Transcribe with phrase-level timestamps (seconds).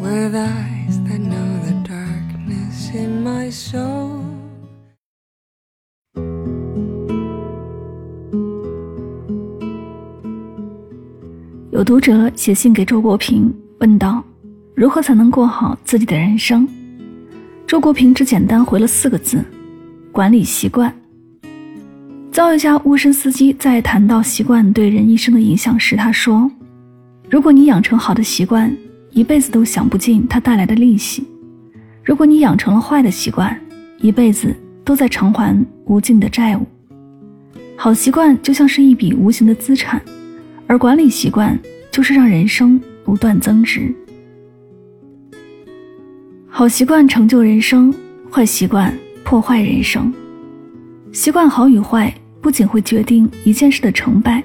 [0.00, 4.22] With eyes that know the darkness in my soul.
[11.70, 14.24] 有读者写信给周国平问道
[14.74, 16.66] 如何才能过好自己的人生？
[17.66, 19.44] 周国平只简单回了四个字
[20.10, 20.92] 管理习惯。
[22.32, 26.50] 造一家乌声司机在谈到习惯对人一生的影响时他说
[27.28, 28.74] 如果你养成好的习惯
[29.12, 31.26] 一辈子都享不尽它带来的利息。
[32.04, 33.58] 如果你养成了坏的习惯，
[34.00, 34.54] 一辈子
[34.84, 36.66] 都在偿还无尽的债务。
[37.76, 40.00] 好习惯就像是一笔无形的资产，
[40.66, 41.58] 而管理习惯
[41.90, 43.94] 就是让人生不断增值。
[46.48, 47.94] 好习惯成就人生，
[48.30, 50.12] 坏习惯破坏人生。
[51.12, 54.42] 习惯好与坏不仅会决定一件事的成败，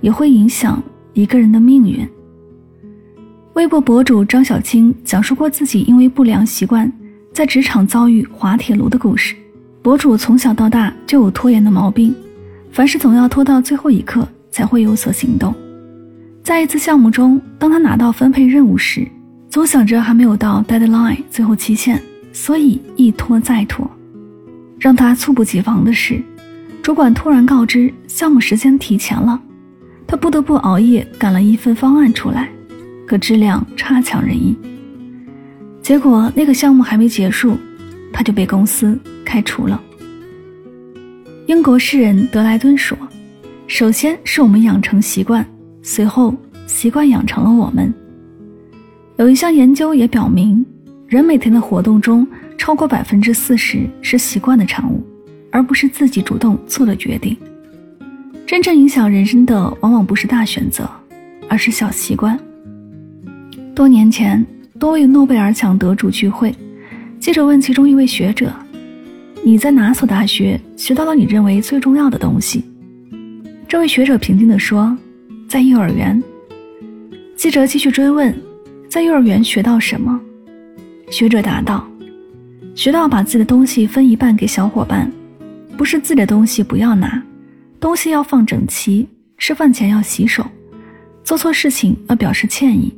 [0.00, 2.06] 也会影响一个人的命运。
[3.54, 6.90] 微博博主张小青讲述过自己因为不良习惯
[7.34, 9.34] 在职场遭遇滑铁卢的故事。
[9.82, 12.14] 博主从小到大就有拖延的毛病，
[12.70, 15.54] 凡事总要拖到最后一刻才会有所行动。
[16.42, 19.06] 在一次项目中，当他拿到分配任务时，
[19.50, 22.00] 总想着还没有到 deadline 最后期限，
[22.32, 23.88] 所以一拖再拖。
[24.78, 26.22] 让他猝不及防的是，
[26.82, 29.38] 主管突然告知项目时间提前了，
[30.06, 32.48] 他不得不熬夜赶了一份方案出来。
[33.12, 34.56] 可质量差强人意，
[35.82, 37.58] 结果那个项目还没结束，
[38.10, 39.78] 他就被公司开除了。
[41.44, 42.96] 英国诗人德莱顿说
[43.68, 45.46] ：“首先是我们养成习惯，
[45.82, 46.34] 随后
[46.66, 47.92] 习惯养成了我们。”
[49.18, 50.64] 有一项研究也表明，
[51.06, 55.04] 人每天的活动中，超过百分之四十是习惯的产物，
[55.50, 57.36] 而不是自己主动做的决定。
[58.46, 60.90] 真正影响人生的，往往不是大选择，
[61.46, 62.40] 而是小习惯。
[63.74, 64.44] 多年前，
[64.78, 66.54] 多位诺贝尔奖得主聚会，
[67.18, 68.52] 记者问其中一位学者
[69.42, 72.62] ：“你在哪所大学学到了你认为最重要的东西？”
[73.66, 74.94] 这位学者平静地说
[75.48, 76.22] ：“在幼儿园。”
[77.34, 78.34] 记者继续追问
[78.90, 80.20] ：“在幼儿园学到什么？”
[81.10, 81.88] 学者答道
[82.76, 85.10] ：“学到把自己的东西分一半给小伙伴，
[85.78, 87.22] 不是自己的东西不要拿，
[87.80, 89.08] 东西要放整齐，
[89.38, 90.44] 吃饭前要洗手，
[91.24, 92.92] 做错事情要表示歉意。”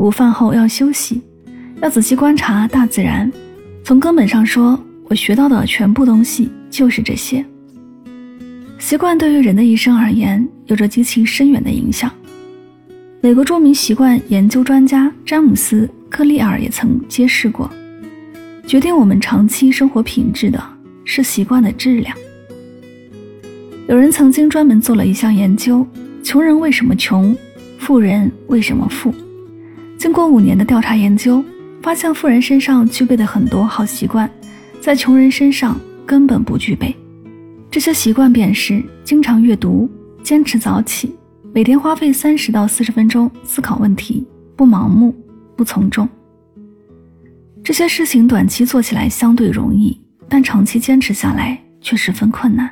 [0.00, 1.20] 午饭后要休息，
[1.82, 3.30] 要仔细观察大自然。
[3.84, 7.44] 从根本上说，我学到的全部东西就是这些。
[8.78, 12.10] 习惯对于人的一生而言，有着极其深远的影响。
[13.20, 17.70] 美国著名习惯研究专家詹姆斯·克利尔也曾揭示过，
[18.66, 20.58] 决定我们长期生活品质的
[21.04, 22.16] 是习惯的质量。
[23.86, 25.86] 有人曾经专门做了一项研究：
[26.22, 27.36] 穷人为什么穷，
[27.78, 29.14] 富人为什么富？
[30.10, 31.40] 经过五年的调查研究，
[31.80, 34.28] 发现富人身上具备的很多好习惯，
[34.80, 36.92] 在穷人身上根本不具备。
[37.70, 39.88] 这些习惯便是经常阅读、
[40.20, 41.14] 坚持早起、
[41.54, 44.26] 每天花费三十到四十分钟思考问题、
[44.56, 45.14] 不盲目、
[45.54, 46.08] 不从众。
[47.62, 49.96] 这些事情短期做起来相对容易，
[50.28, 52.68] 但长期坚持下来却十分困难。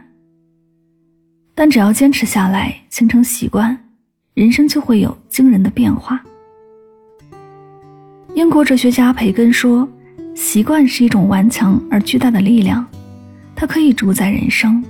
[1.55, 3.79] 但只要坚持下来，形成习惯，
[4.35, 6.21] 人生就会有惊人的变化。
[8.39, 9.87] 英国哲学家培根说
[10.33, 12.87] ：“习惯是一种顽强而巨大的力量，
[13.57, 14.81] 它可以主宰人生。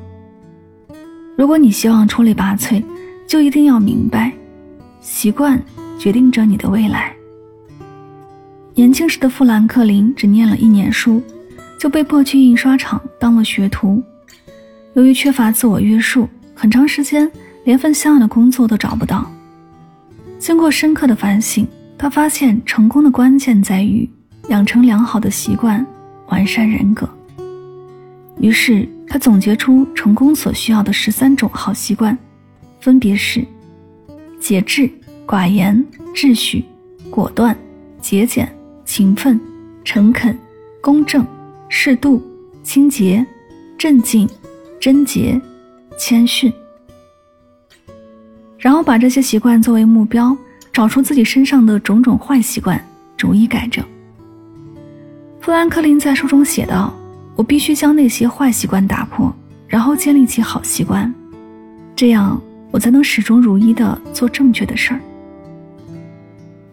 [1.35, 2.85] 如果你希望出类拔萃，
[3.27, 4.31] 就一定要明白，
[5.01, 5.59] 习惯
[5.99, 7.11] 决定着你的未来。”
[8.77, 11.23] 年轻时的富兰克林只念了一年书，
[11.81, 14.03] 就被迫去印刷厂当了学徒。
[14.93, 17.27] 由于缺乏自我约束，很长时间
[17.65, 19.27] 连份像样的工作都找不到。
[20.39, 21.67] 经过深刻的反省。
[21.99, 24.09] 他发现成功的关键在于
[24.49, 25.85] 养成良好的习惯，
[26.29, 27.09] 完善人格。
[28.41, 32.17] 于是他总结出成功所需要的十三种好习惯，
[32.81, 33.45] 分别是：
[34.39, 34.89] 节制、
[35.27, 35.85] 寡言、
[36.15, 36.65] 秩序、
[37.11, 37.57] 果断、
[38.01, 38.49] 节俭、
[38.85, 39.39] 勤奋、
[39.85, 40.39] 诚恳、
[40.81, 41.27] 公正、
[41.69, 42.23] 适度、
[42.63, 43.27] 清洁、
[43.77, 44.29] 镇静、
[44.79, 45.39] 贞洁、
[45.99, 46.53] 谦逊。
[48.57, 50.37] 然后把这些习惯作为目标。
[50.79, 52.81] 找出自己身上的种种坏习惯，
[53.17, 53.85] 逐一改正。
[55.41, 56.95] 富兰克林在书中写道
[57.35, 59.35] ：“我必须将那些坏习惯打破，
[59.67, 61.13] 然后建立起好习惯，
[61.97, 62.41] 这样
[62.71, 65.01] 我才能始终如一地做正确的事儿。”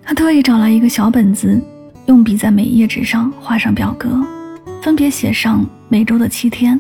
[0.05, 1.59] 他特意找来一个小本子，
[2.05, 4.23] 用笔在每页纸上画上表格，
[4.83, 6.79] 分别写上每周的七天，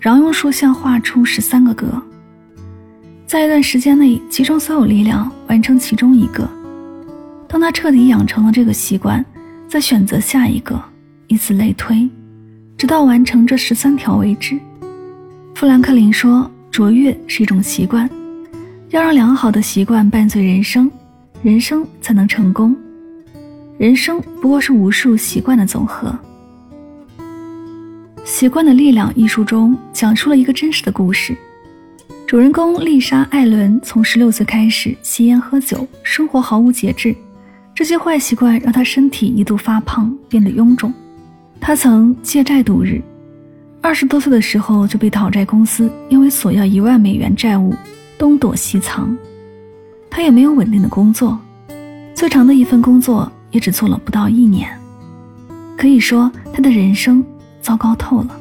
[0.00, 1.86] 然后用竖线画出十三个格，
[3.28, 6.48] 在一段时间内集中所有力量完成其中一个。
[7.46, 9.22] 当他彻底养成了这个习惯，
[9.68, 10.82] 再选择下一个，
[11.26, 12.08] 以此类推，
[12.78, 14.58] 直到完成这十三条为止。
[15.54, 18.08] 富兰克林说：“卓越是一种习惯，
[18.88, 20.90] 要让良好的习惯伴随人生。”
[21.44, 22.74] 人生才能成功。
[23.76, 26.08] 人生不过是无数习惯的总和。
[28.24, 31.36] 《习惯的力量》一书中讲述了一个真实的故事。
[32.32, 37.14] 主人公丽莎·艾伦从十六岁开始吸烟喝酒，生活毫无节制。
[37.74, 40.90] 这些坏习惯让她身体一度发胖，变得臃肿。
[41.60, 43.02] 她曾借债度日，
[43.82, 47.74] 二十多岁的时候就被讨债公司因为索要一万美元债务，
[48.16, 49.14] 东躲西藏。
[50.08, 51.38] 她也没有稳定的工作，
[52.14, 54.74] 最长的一份工作也只做了不到一年，
[55.76, 57.22] 可以说他的人生
[57.60, 58.40] 糟糕透了。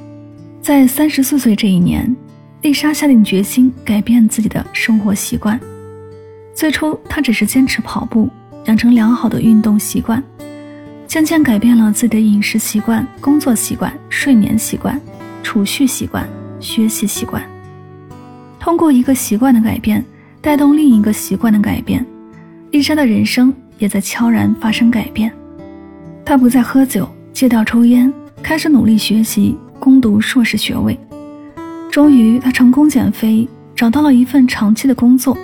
[0.61, 2.15] 在三十四岁这一年，
[2.61, 5.59] 丽莎下定决心改变自己的生活习惯。
[6.53, 8.29] 最初，她只是坚持跑步，
[8.65, 10.23] 养成良好的运动习惯，
[11.07, 14.99] 渐渐改变了自己的饮食习惯、工作习惯、睡眠习惯、
[15.41, 16.27] 储蓄习惯、
[16.59, 17.41] 学习习惯。
[18.59, 20.03] 通过一个习惯的改变。
[20.43, 22.03] 带动另一个习惯的改变，
[22.71, 25.31] 丽莎的人生也在悄然发生改变。
[26.25, 28.11] 她不再喝酒，戒掉抽烟，
[28.41, 30.99] 开始努力学习，攻读硕士学位。
[31.91, 35.37] 终于，他成功减肥，找到了一份长期的工作，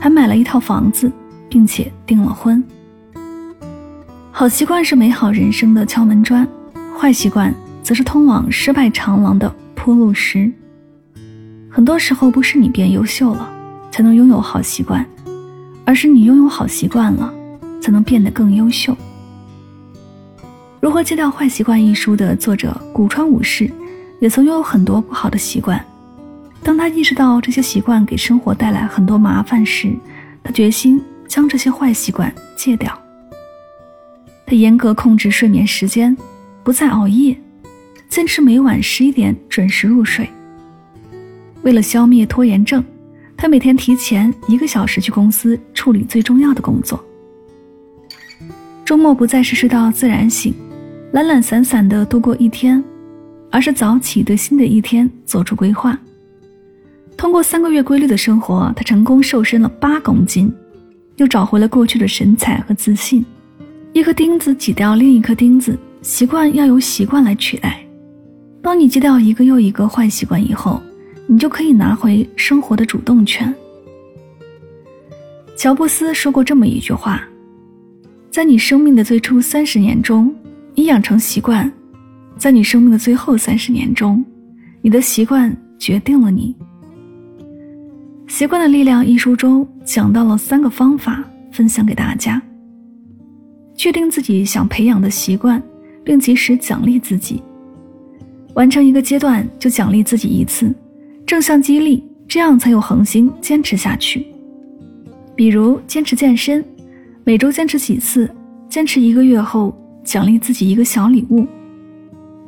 [0.00, 1.12] 还买了一套房子，
[1.48, 2.64] 并且订了婚。
[4.32, 6.48] 好习惯是美好人生的敲门砖，
[6.98, 10.50] 坏习惯则是通往失败长廊的铺路石。
[11.70, 13.56] 很多时候，不是你变优秀了。
[13.92, 15.04] 才能拥有好习惯，
[15.84, 17.34] 而是你拥有好习惯了，
[17.82, 18.92] 才能变得更优秀。
[20.80, 23.68] 《如何戒掉坏习惯》一书的作者古川武士，
[24.20, 25.84] 也曾拥有很多不好的习惯。
[26.62, 29.92] 当他意识到这些习惯给生活带来很多麻烦时，
[30.42, 32.96] 他决心将这些坏习惯戒掉。
[34.46, 36.16] 他严格控制睡眠时间，
[36.62, 37.36] 不再熬夜，
[38.08, 40.28] 坚持每晚十一点准时入睡。
[41.62, 42.84] 为了消灭拖延症。
[43.42, 47.02] 他每天提前一个小时去公司处理最重要的工作。
[48.84, 50.52] 周末不再是睡到自然醒，
[51.12, 52.84] 懒懒散散的度过一天，
[53.50, 55.98] 而是早起对新的一天做出规划。
[57.20, 60.50] 通过三个月规律的生活，他成功瘦身了八公斤，
[61.16, 63.22] 又找回了过去的神采和自信。
[63.92, 67.78] 一颗钉子挤掉另一颗钉子，习惯要由习惯来取代。
[68.62, 70.80] 当你戒掉一个又一个坏习惯以后。
[71.26, 73.54] 你就可以拿回生活的主动权。
[75.56, 77.22] 乔布斯说过这么一句话
[78.32, 80.34] ：“在你生命的最初三十年中，
[80.74, 81.70] 你养成习惯；
[82.36, 84.24] 在你生命的最后三十年中，
[84.82, 86.52] 你的习惯决定了你。”
[88.30, 92.40] 《习惯的力量》一书中讲到了三个方法，分享给大家：
[93.74, 95.60] 确定自己想培养的习惯，
[96.04, 97.42] 并及时奖励自己；
[98.54, 100.72] 完成一个阶段就奖励自己一次。
[101.26, 104.24] 正向激励，这样才有恒心坚持下去。
[105.34, 106.64] 比如坚持健身，
[107.24, 108.30] 每周坚持几次，
[108.68, 111.44] 坚持一个月后奖励自己一个小礼物。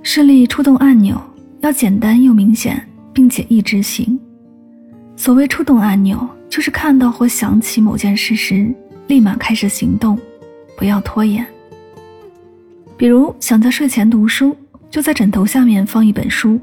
[0.04, 1.20] 顺利触动按钮
[1.60, 2.80] 要简单又明显，
[3.12, 4.16] 并且易执行。
[5.22, 8.74] 所谓触动按钮，就是看到或想起某件事时，
[9.06, 10.18] 立马开始行动，
[10.76, 11.46] 不要拖延。
[12.96, 14.56] 比如想在睡前读书，
[14.90, 16.58] 就在枕头下面放一本书。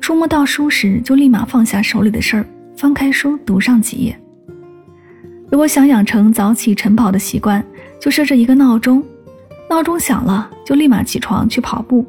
[0.00, 4.18] 触摸到书时，就立马放下手里的事儿，翻开书读上几页。
[5.50, 7.62] 如果想养成早起晨跑的习惯，
[8.00, 9.04] 就设置一个闹钟，
[9.68, 12.06] 闹钟响了就立马起床去跑步。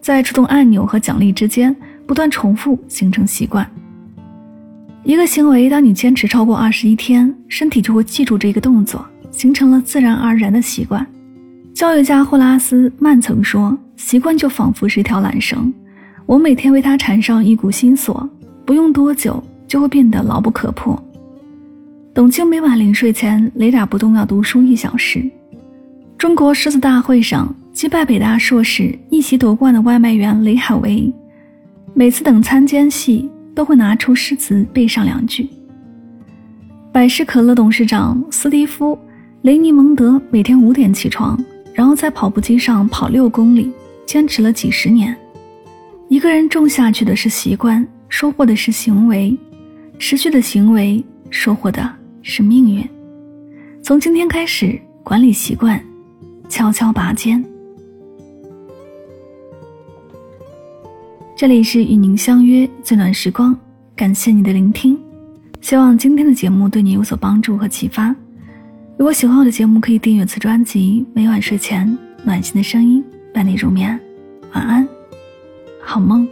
[0.00, 3.70] 在触动按钮和奖励之间不断重复，形成习惯。
[5.04, 11.06] 一个行为，当你坚持超过二十一天，身体就会记住这个动作，形成了自然而然的习惯。
[11.74, 15.72] 教育家霍拉斯曼曾说：“习惯就仿佛是一条缆绳。”
[16.24, 18.26] 我每天为它缠上一股新锁，
[18.64, 20.98] 不用多久就会变得牢不可破。
[22.14, 25.22] 董卿每晚临睡前雷打不动要读书一小时。
[26.16, 31.12] 中国诗词大会上击败北大硕士一席夺冠的外卖员雷海为，
[31.92, 35.48] 每次等餐间隙都会拿出诗词背上两句。
[36.92, 38.98] 百事可乐董事长斯蒂夫
[39.42, 41.38] 雷尼蒙德每天五点起床，
[41.72, 43.72] 然后在跑步机上跑六公里，
[44.06, 45.16] 坚持了几十年。
[46.08, 49.36] 一个人种下去的是习惯，收获的是行为，
[49.98, 51.90] 持续的行为收获的
[52.22, 52.88] 是命运。
[53.82, 55.82] 从今天开始，管理习惯，
[56.48, 57.44] 悄悄拔尖。
[61.36, 63.58] 这里是与您相约最暖时光，
[63.96, 64.96] 感谢你的聆听，
[65.60, 68.14] 希望今天的节目对你有所帮助和启发。
[68.96, 71.04] 如果喜欢我的节目，可以订阅此专辑。
[71.12, 73.98] 每晚睡前，暖心的声音伴你入眠，
[74.52, 74.86] 晚安，
[75.82, 76.24] 好梦。